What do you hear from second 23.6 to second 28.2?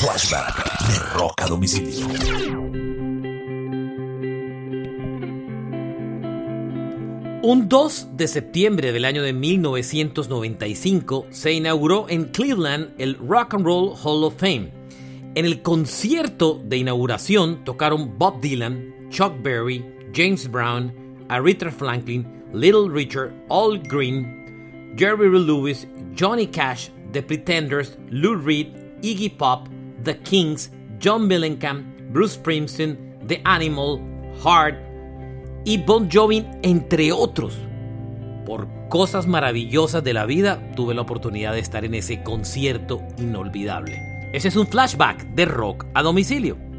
Green, Jerry Lewis, Johnny Cash, The Pretenders,